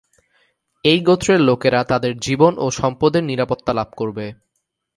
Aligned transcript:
এই 0.85 0.99
গোত্রের 1.01 1.39
লোকেরা 1.41 1.79
তাদের 1.83 2.13
জীবন 2.19 2.53
ও 2.57 2.65
সম্পদের 2.79 3.23
নিরাপত্তা 3.23 3.71
লাভ 3.73 3.89
করবে। 3.95 4.25